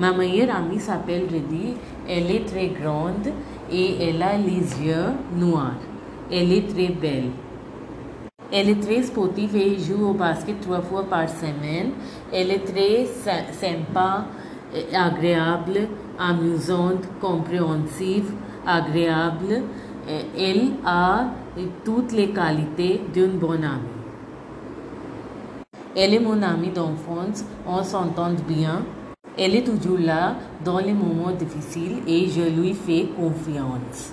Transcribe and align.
Ma 0.00 0.12
meilleure 0.12 0.56
amie 0.56 0.80
s'appelle 0.80 1.26
Reddy. 1.30 1.74
Elle 2.08 2.30
est 2.30 2.46
très 2.46 2.68
grande 2.68 3.28
et 3.70 4.02
elle 4.02 4.22
a 4.22 4.38
les 4.38 4.62
yeux 4.82 5.12
noirs. 5.36 5.74
Elle 6.32 6.50
est 6.52 6.66
très 6.66 6.88
belle. 6.88 7.28
Elle 8.50 8.70
est 8.70 8.80
très 8.80 9.02
sportive 9.02 9.54
et 9.54 9.78
joue 9.78 10.08
au 10.08 10.14
basket 10.14 10.58
trois 10.62 10.80
fois 10.80 11.04
par 11.04 11.28
semaine. 11.28 11.90
Elle 12.32 12.50
est 12.50 12.64
très 12.64 13.04
sympa, 13.52 14.24
agréable, 14.94 15.88
amusante, 16.18 17.04
compréhensive, 17.20 18.32
agréable. 18.66 19.64
Elle 20.34 20.70
a 20.82 21.26
toutes 21.84 22.12
les 22.12 22.30
qualités 22.30 23.02
d'une 23.12 23.32
bonne 23.32 23.64
amie. 23.64 23.98
Elle 25.94 26.14
est 26.14 26.20
mon 26.20 26.40
amie 26.40 26.70
d'enfance, 26.70 27.44
on 27.66 27.82
s'entend 27.82 28.32
bien. 28.48 28.80
Elle 29.42 29.56
est 29.56 29.64
toujours 29.64 29.96
là 29.96 30.36
dans 30.62 30.80
les 30.80 30.92
moments 30.92 31.30
difficiles 31.32 32.02
et 32.06 32.28
je 32.28 32.42
lui 32.42 32.74
fais 32.74 33.06
confiance. 33.16 34.12